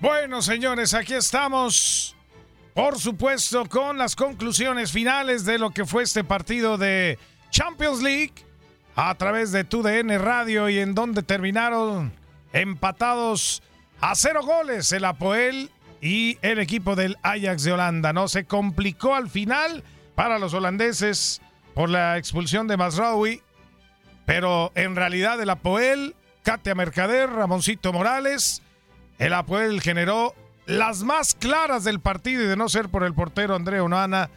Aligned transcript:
Bueno, 0.00 0.42
señores, 0.42 0.94
aquí 0.94 1.14
estamos. 1.14 2.14
Por 2.72 3.00
supuesto, 3.00 3.68
con 3.68 3.98
las 3.98 4.14
conclusiones 4.14 4.92
finales 4.92 5.44
de 5.44 5.58
lo 5.58 5.70
que 5.70 5.84
fue 5.84 6.04
este 6.04 6.22
partido 6.22 6.78
de 6.78 7.18
Champions 7.50 8.00
League 8.00 8.34
a 8.94 9.12
través 9.16 9.50
de 9.50 9.64
TUDN 9.64 10.16
Radio 10.20 10.68
y 10.68 10.78
en 10.78 10.94
donde 10.94 11.24
terminaron 11.24 12.12
empatados 12.52 13.60
a 14.00 14.14
cero 14.14 14.42
goles 14.44 14.92
el 14.92 15.04
Apoel 15.04 15.72
y 16.00 16.38
el 16.42 16.60
equipo 16.60 16.94
del 16.94 17.16
Ajax 17.24 17.64
de 17.64 17.72
Holanda. 17.72 18.12
No 18.12 18.28
se 18.28 18.44
complicó 18.44 19.16
al 19.16 19.28
final 19.28 19.82
para 20.14 20.38
los 20.38 20.54
holandeses 20.54 21.40
por 21.74 21.90
la 21.90 22.18
expulsión 22.18 22.68
de 22.68 22.76
Masraoui, 22.76 23.42
pero 24.26 24.70
en 24.76 24.94
realidad 24.94 25.40
el 25.40 25.50
Apoel, 25.50 26.14
Katia 26.44 26.76
Mercader, 26.76 27.28
Ramoncito 27.30 27.92
Morales, 27.92 28.62
el 29.18 29.32
Apoel 29.34 29.80
generó 29.80 30.34
las 30.66 31.02
más 31.02 31.34
claras 31.34 31.84
del 31.84 32.00
partido 32.00 32.42
y 32.42 32.46
de 32.46 32.56
no 32.56 32.68
ser 32.68 32.88
por 32.88 33.04
el 33.04 33.14
portero 33.14 33.54
André 33.54 33.80
Onana, 33.80 34.30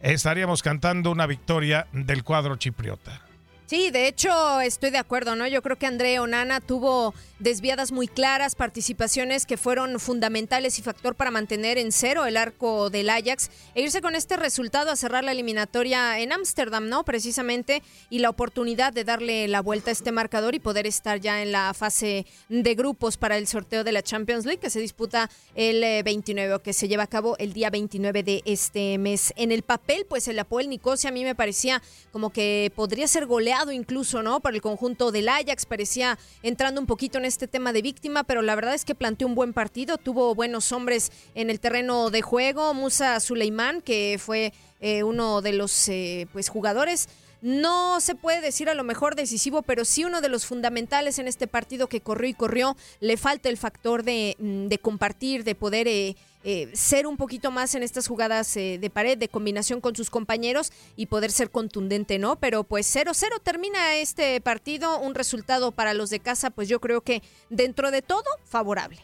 estaríamos 0.00 0.62
cantando 0.62 1.10
una 1.10 1.26
victoria 1.26 1.86
del 1.92 2.24
cuadro 2.24 2.56
chipriota. 2.56 3.23
Sí, 3.66 3.90
de 3.90 4.08
hecho 4.08 4.60
estoy 4.60 4.90
de 4.90 4.98
acuerdo, 4.98 5.36
¿no? 5.36 5.46
Yo 5.46 5.62
creo 5.62 5.76
que 5.78 5.86
André 5.86 6.20
Onana 6.20 6.60
tuvo 6.60 7.14
desviadas 7.38 7.92
muy 7.92 8.08
claras, 8.08 8.54
participaciones 8.54 9.46
que 9.46 9.56
fueron 9.56 9.98
fundamentales 9.98 10.78
y 10.78 10.82
factor 10.82 11.14
para 11.14 11.30
mantener 11.30 11.78
en 11.78 11.90
cero 11.90 12.26
el 12.26 12.36
arco 12.36 12.90
del 12.90 13.08
Ajax 13.08 13.50
e 13.74 13.80
irse 13.82 14.02
con 14.02 14.14
este 14.14 14.36
resultado 14.36 14.90
a 14.90 14.96
cerrar 14.96 15.24
la 15.24 15.32
eliminatoria 15.32 16.18
en 16.20 16.32
Ámsterdam, 16.32 16.90
¿no? 16.90 17.04
Precisamente, 17.04 17.82
y 18.10 18.18
la 18.18 18.28
oportunidad 18.28 18.92
de 18.92 19.04
darle 19.04 19.48
la 19.48 19.62
vuelta 19.62 19.90
a 19.90 19.92
este 19.92 20.12
marcador 20.12 20.54
y 20.54 20.60
poder 20.60 20.86
estar 20.86 21.18
ya 21.18 21.42
en 21.42 21.50
la 21.50 21.72
fase 21.72 22.26
de 22.50 22.74
grupos 22.74 23.16
para 23.16 23.38
el 23.38 23.46
sorteo 23.46 23.82
de 23.82 23.92
la 23.92 24.02
Champions 24.02 24.44
League 24.44 24.60
que 24.60 24.70
se 24.70 24.80
disputa 24.80 25.30
el 25.54 26.02
29 26.02 26.50
eh, 26.50 26.54
o 26.54 26.62
que 26.62 26.74
se 26.74 26.86
lleva 26.86 27.04
a 27.04 27.08
cabo 27.08 27.36
el 27.38 27.54
día 27.54 27.70
29 27.70 28.22
de 28.22 28.42
este 28.44 28.98
mes. 28.98 29.32
En 29.36 29.52
el 29.52 29.62
papel, 29.62 30.04
pues 30.06 30.28
el 30.28 30.38
Apoel 30.38 30.68
Nicosia 30.68 31.08
a 31.08 31.12
mí 31.14 31.24
me 31.24 31.34
parecía 31.34 31.82
como 32.12 32.28
que 32.30 32.70
podría 32.76 33.08
ser 33.08 33.24
goleado 33.24 33.53
incluso, 33.72 34.22
¿no? 34.22 34.40
Para 34.40 34.56
el 34.56 34.62
conjunto 34.62 35.12
del 35.12 35.28
Ajax, 35.28 35.66
parecía 35.66 36.18
entrando 36.42 36.80
un 36.80 36.86
poquito 36.86 37.18
en 37.18 37.24
este 37.24 37.46
tema 37.46 37.72
de 37.72 37.82
víctima, 37.82 38.24
pero 38.24 38.42
la 38.42 38.54
verdad 38.54 38.74
es 38.74 38.84
que 38.84 38.94
planteó 38.94 39.26
un 39.26 39.34
buen 39.34 39.52
partido, 39.52 39.98
tuvo 39.98 40.34
buenos 40.34 40.72
hombres 40.72 41.12
en 41.34 41.50
el 41.50 41.60
terreno 41.60 42.10
de 42.10 42.22
juego, 42.22 42.74
Musa 42.74 43.18
Suleiman, 43.20 43.80
que 43.80 44.18
fue 44.18 44.52
eh, 44.80 45.02
uno 45.02 45.40
de 45.40 45.52
los 45.52 45.88
eh, 45.88 46.26
pues 46.32 46.48
jugadores 46.48 47.08
no 47.44 48.00
se 48.00 48.14
puede 48.14 48.40
decir 48.40 48.70
a 48.70 48.74
lo 48.74 48.84
mejor 48.84 49.16
decisivo, 49.16 49.60
pero 49.60 49.84
sí 49.84 50.02
uno 50.02 50.22
de 50.22 50.30
los 50.30 50.46
fundamentales 50.46 51.18
en 51.18 51.28
este 51.28 51.46
partido 51.46 51.88
que 51.88 52.00
corrió 52.00 52.30
y 52.30 52.32
corrió. 52.32 52.74
Le 53.00 53.18
falta 53.18 53.50
el 53.50 53.58
factor 53.58 54.02
de, 54.02 54.34
mm, 54.38 54.68
compartir, 54.80 55.44
de 55.44 55.54
poder 55.54 55.86
eh, 55.86 56.16
eh, 56.42 56.70
ser 56.72 57.06
un 57.06 57.18
poquito 57.18 57.50
más 57.50 57.74
en 57.74 57.82
estas 57.82 58.08
jugadas 58.08 58.56
eh, 58.56 58.78
de 58.80 58.88
pared, 58.88 59.18
de 59.18 59.28
combinación 59.28 59.82
con 59.82 59.94
sus 59.94 60.08
compañeros 60.08 60.72
y 60.96 61.04
poder 61.04 61.30
ser 61.30 61.50
contundente, 61.50 62.18
¿no? 62.18 62.36
Pero 62.36 62.64
pues 62.64 62.86
0-0 62.86 63.38
termina 63.42 63.96
este 63.96 64.40
partido, 64.40 64.98
un 64.98 65.14
resultado 65.14 65.70
para 65.70 65.92
los 65.92 66.08
de 66.08 66.20
casa, 66.20 66.48
pues 66.48 66.66
yo 66.66 66.80
creo 66.80 67.02
que 67.02 67.22
dentro 67.50 67.90
de 67.90 68.00
todo, 68.00 68.24
favorable. 68.46 69.00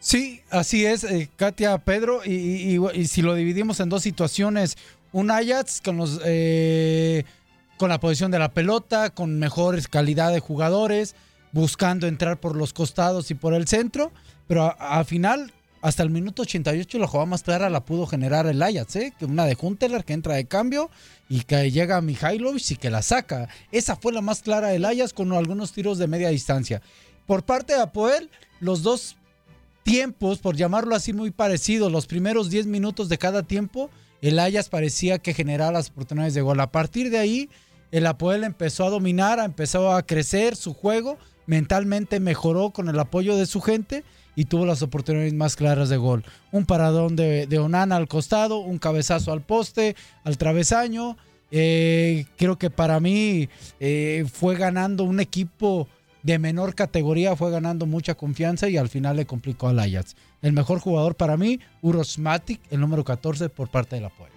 Sí, 0.00 0.40
así 0.50 0.84
es, 0.84 1.06
Katia, 1.36 1.78
Pedro, 1.78 2.22
y, 2.24 2.76
y, 2.92 3.06
si 3.06 3.22
lo 3.22 3.36
dividimos 3.36 3.78
en 3.78 3.88
dos 3.88 4.02
situaciones, 4.02 4.76
un 5.12 5.30
Ajax 5.30 5.80
con 5.80 5.96
los 5.96 6.20
con 7.76 7.88
la 7.88 8.00
posición 8.00 8.30
de 8.30 8.38
la 8.38 8.52
pelota, 8.52 9.10
con 9.10 9.38
mejores 9.38 9.88
calidad 9.88 10.32
de 10.32 10.40
jugadores, 10.40 11.14
buscando 11.52 12.06
entrar 12.06 12.38
por 12.40 12.56
los 12.56 12.72
costados 12.72 13.30
y 13.30 13.34
por 13.34 13.54
el 13.54 13.68
centro, 13.68 14.12
pero 14.46 14.74
al 14.78 15.04
final, 15.04 15.52
hasta 15.82 16.02
el 16.02 16.10
minuto 16.10 16.42
88, 16.42 16.98
la 16.98 17.06
jugada 17.06 17.26
más 17.26 17.42
clara 17.42 17.70
la 17.70 17.84
pudo 17.84 18.06
generar 18.06 18.46
el 18.46 18.62
Ajax, 18.62 18.96
¿eh? 18.96 19.14
que 19.18 19.24
una 19.24 19.46
de 19.46 19.54
Junteler 19.54 20.04
que 20.04 20.14
entra 20.14 20.34
de 20.34 20.46
cambio 20.46 20.90
y 21.28 21.42
que 21.42 21.70
llega 21.70 21.96
a 21.96 22.00
Mihailovic 22.00 22.72
y 22.72 22.76
que 22.76 22.90
la 22.90 23.02
saca. 23.02 23.48
Esa 23.70 23.96
fue 23.96 24.12
la 24.12 24.20
más 24.20 24.42
clara 24.42 24.68
del 24.68 24.84
Ajax 24.84 25.12
con 25.12 25.32
algunos 25.32 25.72
tiros 25.72 25.98
de 25.98 26.08
media 26.08 26.28
distancia. 26.28 26.82
Por 27.26 27.44
parte 27.44 27.74
de 27.74 27.80
Apoel, 27.80 28.30
los 28.60 28.82
dos 28.82 29.16
tiempos, 29.84 30.38
por 30.38 30.56
llamarlo 30.56 30.96
así, 30.96 31.12
muy 31.12 31.30
parecidos, 31.30 31.92
los 31.92 32.06
primeros 32.06 32.50
10 32.50 32.66
minutos 32.66 33.08
de 33.08 33.18
cada 33.18 33.44
tiempo, 33.44 33.90
el 34.22 34.38
Ajax 34.38 34.68
parecía 34.68 35.18
que 35.18 35.34
generaba 35.34 35.72
las 35.72 35.90
oportunidades 35.90 36.34
de 36.34 36.40
gol. 36.40 36.58
A 36.60 36.72
partir 36.72 37.10
de 37.10 37.18
ahí, 37.18 37.48
el 37.94 38.08
Apoel 38.08 38.42
empezó 38.42 38.84
a 38.86 38.90
dominar, 38.90 39.38
empezó 39.38 39.92
a 39.94 40.02
crecer 40.02 40.56
su 40.56 40.74
juego, 40.74 41.16
mentalmente 41.46 42.18
mejoró 42.18 42.70
con 42.70 42.88
el 42.88 42.98
apoyo 42.98 43.36
de 43.36 43.46
su 43.46 43.60
gente 43.60 44.02
y 44.34 44.46
tuvo 44.46 44.66
las 44.66 44.82
oportunidades 44.82 45.32
más 45.32 45.54
claras 45.54 45.90
de 45.90 45.96
gol. 45.96 46.24
Un 46.50 46.66
paradón 46.66 47.14
de, 47.14 47.46
Onana 47.56 47.94
al 47.94 48.08
costado, 48.08 48.58
un 48.58 48.78
cabezazo 48.78 49.30
al 49.30 49.42
poste, 49.42 49.94
al 50.24 50.38
travesaño. 50.38 51.16
Eh, 51.52 52.26
creo 52.36 52.58
que 52.58 52.68
para 52.68 52.98
mí 52.98 53.48
eh, 53.78 54.26
fue 54.32 54.56
ganando 54.56 55.04
un 55.04 55.20
equipo 55.20 55.86
de 56.24 56.40
menor 56.40 56.74
categoría, 56.74 57.36
fue 57.36 57.52
ganando 57.52 57.86
mucha 57.86 58.16
confianza 58.16 58.68
y 58.68 58.76
al 58.76 58.88
final 58.88 59.18
le 59.18 59.26
complicó 59.26 59.68
al 59.68 59.78
Ajax. 59.78 60.16
El 60.42 60.52
mejor 60.52 60.80
jugador 60.80 61.14
para 61.14 61.36
mí, 61.36 61.60
Uros 61.80 62.18
Matic, 62.18 62.60
el 62.72 62.80
número 62.80 63.04
14 63.04 63.50
por 63.50 63.68
parte 63.68 63.94
del 63.94 64.06
apoyo. 64.06 64.32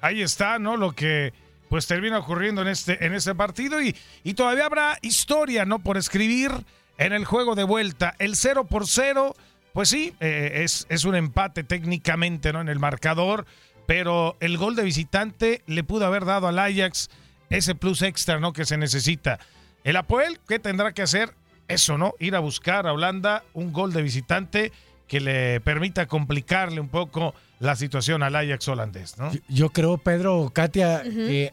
Ahí 0.00 0.22
está, 0.22 0.60
¿no? 0.60 0.76
Lo 0.76 0.92
que 0.92 1.32
pues 1.68 1.86
termina 1.86 2.18
ocurriendo 2.18 2.62
en 2.62 2.68
este, 2.68 3.04
en 3.04 3.36
partido 3.36 3.82
y, 3.82 3.94
y 4.24 4.34
todavía 4.34 4.66
habrá 4.66 4.98
historia, 5.02 5.64
¿no? 5.64 5.78
Por 5.78 5.96
escribir 5.96 6.50
en 6.98 7.12
el 7.12 7.24
juego 7.24 7.54
de 7.54 7.64
vuelta. 7.64 8.14
El 8.18 8.36
0 8.36 8.66
por 8.66 8.86
0, 8.86 9.34
pues 9.72 9.88
sí, 9.88 10.14
eh, 10.20 10.62
es, 10.64 10.86
es 10.88 11.04
un 11.04 11.14
empate 11.14 11.64
técnicamente, 11.64 12.52
¿no? 12.52 12.60
En 12.60 12.68
el 12.68 12.78
marcador, 12.78 13.46
pero 13.86 14.36
el 14.40 14.58
gol 14.58 14.76
de 14.76 14.82
visitante 14.82 15.62
le 15.66 15.84
pudo 15.84 16.06
haber 16.06 16.24
dado 16.24 16.48
al 16.48 16.58
Ajax 16.58 17.08
ese 17.50 17.74
plus 17.74 18.02
extra, 18.02 18.38
¿no? 18.40 18.52
Que 18.52 18.64
se 18.64 18.76
necesita. 18.76 19.38
El 19.84 19.96
Apoel, 19.96 20.40
¿qué 20.48 20.58
tendrá 20.58 20.92
que 20.92 21.02
hacer? 21.02 21.34
Eso, 21.68 21.98
¿no? 21.98 22.14
Ir 22.18 22.36
a 22.36 22.40
buscar 22.40 22.86
a 22.86 22.92
Holanda 22.92 23.44
un 23.52 23.72
gol 23.72 23.92
de 23.92 24.02
visitante 24.02 24.72
que 25.06 25.20
le 25.20 25.60
permita 25.60 26.06
complicarle 26.06 26.80
un 26.80 26.88
poco 26.88 27.34
la 27.60 27.76
situación 27.76 28.22
al 28.22 28.36
Ajax 28.36 28.68
holandés, 28.68 29.18
¿no? 29.18 29.30
Yo, 29.48 29.70
creo, 29.70 29.98
Pedro, 29.98 30.50
Katia, 30.52 31.02
que 31.02 31.52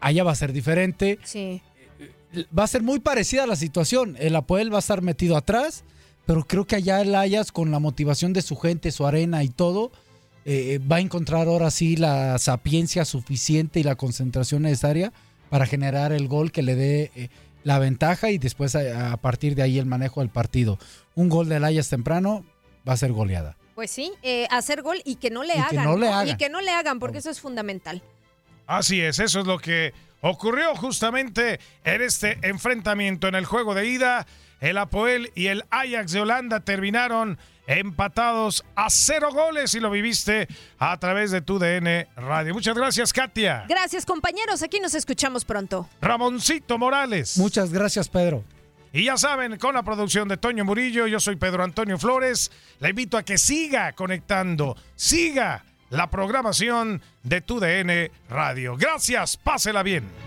allá 0.00 0.24
va 0.24 0.32
a 0.32 0.36
ser 0.36 0.52
diferente. 0.52 1.18
Sí. 1.24 1.62
Va 2.56 2.64
a 2.64 2.68
ser 2.68 2.82
muy 2.82 3.00
parecida 3.00 3.44
a 3.44 3.46
la 3.46 3.56
situación. 3.56 4.16
El 4.18 4.36
Apoel 4.36 4.72
va 4.72 4.76
a 4.76 4.80
estar 4.80 5.02
metido 5.02 5.36
atrás, 5.36 5.84
pero 6.26 6.44
creo 6.44 6.66
que 6.66 6.76
allá 6.76 7.00
el 7.00 7.14
Ajax, 7.14 7.52
con 7.52 7.70
la 7.70 7.78
motivación 7.78 8.32
de 8.32 8.42
su 8.42 8.56
gente, 8.56 8.92
su 8.92 9.06
arena 9.06 9.42
y 9.42 9.48
todo, 9.48 9.90
eh, 10.44 10.78
va 10.80 10.96
a 10.96 11.00
encontrar 11.00 11.48
ahora 11.48 11.72
sí 11.72 11.96
la 11.96 12.38
sapiencia 12.38 13.04
suficiente 13.04 13.80
y 13.80 13.82
la 13.82 13.96
concentración 13.96 14.62
necesaria 14.62 15.12
para 15.50 15.66
generar 15.66 16.12
el 16.12 16.28
gol 16.28 16.52
que 16.52 16.62
le 16.62 16.76
dé 16.76 17.10
eh, 17.16 17.30
la 17.64 17.80
ventaja 17.80 18.30
y 18.30 18.38
después 18.38 18.76
a, 18.76 19.16
partir 19.16 19.56
de 19.56 19.62
ahí 19.62 19.78
el 19.78 19.86
manejo 19.86 20.20
del 20.20 20.28
partido. 20.28 20.78
Un 21.16 21.28
gol 21.28 21.48
del 21.48 21.64
Ajax 21.64 21.88
temprano 21.88 22.44
va 22.86 22.92
a 22.92 22.96
ser 22.96 23.12
goleada. 23.12 23.56
Pues 23.74 23.90
sí, 23.90 24.12
eh, 24.22 24.46
hacer 24.50 24.82
gol 24.82 25.02
y 25.04 25.16
que 25.16 25.30
no 25.30 25.42
le 25.42 25.54
hagan. 25.54 26.28
Y 26.28 26.36
que 26.36 26.48
no 26.48 26.60
le 26.60 26.70
hagan, 26.70 26.98
porque 26.98 27.18
eso 27.18 27.30
es 27.30 27.40
fundamental. 27.40 28.02
Así 28.66 29.00
es, 29.00 29.18
eso 29.18 29.40
es 29.40 29.46
lo 29.46 29.58
que 29.58 29.92
ocurrió 30.22 30.74
justamente 30.74 31.60
en 31.84 32.02
este 32.02 32.38
enfrentamiento 32.42 33.28
en 33.28 33.34
el 33.34 33.44
juego 33.44 33.74
de 33.74 33.86
ida. 33.86 34.26
El 34.60 34.78
Apoel 34.78 35.30
y 35.34 35.48
el 35.48 35.64
Ajax 35.70 36.12
de 36.12 36.20
Holanda 36.20 36.60
terminaron 36.60 37.38
empatados 37.66 38.64
a 38.74 38.88
cero 38.90 39.28
goles 39.32 39.74
y 39.74 39.80
lo 39.80 39.90
viviste 39.90 40.48
a 40.78 40.96
través 40.98 41.30
de 41.30 41.42
tu 41.42 41.58
DN 41.58 42.08
Radio. 42.16 42.54
Muchas 42.54 42.74
gracias, 42.74 43.12
Katia. 43.12 43.66
Gracias, 43.68 44.06
compañeros. 44.06 44.62
Aquí 44.62 44.80
nos 44.80 44.94
escuchamos 44.94 45.44
pronto. 45.44 45.88
Ramoncito 46.00 46.78
Morales. 46.78 47.36
Muchas 47.36 47.72
gracias, 47.72 48.08
Pedro. 48.08 48.44
Y 48.96 49.04
ya 49.04 49.18
saben, 49.18 49.58
con 49.58 49.74
la 49.74 49.82
producción 49.82 50.26
de 50.26 50.38
Toño 50.38 50.64
Murillo, 50.64 51.06
yo 51.06 51.20
soy 51.20 51.36
Pedro 51.36 51.62
Antonio 51.62 51.98
Flores. 51.98 52.50
La 52.80 52.88
invito 52.88 53.18
a 53.18 53.24
que 53.24 53.36
siga 53.36 53.92
conectando, 53.92 54.74
siga 54.94 55.66
la 55.90 56.08
programación 56.08 57.02
de 57.22 57.42
tu 57.42 57.60
DN 57.60 58.10
Radio. 58.30 58.74
Gracias, 58.78 59.36
pásela 59.36 59.82
bien. 59.82 60.25